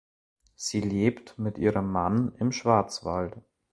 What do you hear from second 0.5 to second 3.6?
Sie lebt mit ihrem Mann im Schwarzwald.